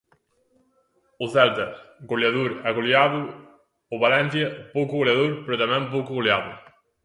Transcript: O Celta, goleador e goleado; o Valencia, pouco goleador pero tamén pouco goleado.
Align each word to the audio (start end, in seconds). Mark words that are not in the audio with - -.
O 1.23 1.25
Celta, 1.33 1.67
goleador 2.09 2.51
e 2.67 2.69
goleado; 2.77 3.21
o 3.93 3.95
Valencia, 4.05 4.47
pouco 4.75 4.93
goleador 4.99 5.31
pero 5.43 5.61
tamén 5.63 5.91
pouco 5.95 6.11
goleado. 6.17 6.51